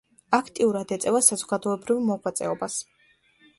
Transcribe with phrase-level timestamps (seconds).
[0.37, 2.83] აქტიურად ეწევა საზოგადოებრივ მოღვაწეობას.